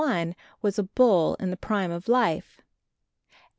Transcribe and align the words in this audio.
1, 0.03 0.35
was 0.63 0.79
a 0.79 0.83
bull 0.83 1.35
in 1.35 1.51
the 1.51 1.55
prime 1.55 1.91
of 1.91 2.07
life. 2.07 2.61